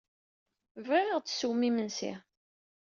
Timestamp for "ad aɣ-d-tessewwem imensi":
1.07-2.13